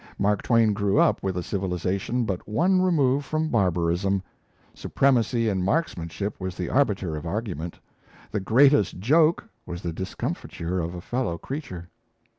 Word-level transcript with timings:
Mark 0.17 0.41
Twain 0.41 0.73
grew 0.73 0.97
up 0.97 1.21
with 1.21 1.37
a 1.37 1.43
civilization 1.43 2.25
but 2.25 2.49
one 2.49 2.81
remove 2.81 3.23
from 3.23 3.49
barbarism; 3.49 4.23
supremacy 4.73 5.47
in 5.47 5.61
marksmanship 5.61 6.39
was 6.39 6.57
the 6.57 6.69
arbiter 6.69 7.15
of 7.15 7.27
argument; 7.27 7.79
the 8.31 8.39
greatest 8.39 8.97
joke 8.97 9.47
was 9.63 9.83
the 9.83 9.93
discomfiture 9.93 10.79
of 10.79 10.95
a 10.95 11.01
fellow 11.01 11.37
creature. 11.37 11.87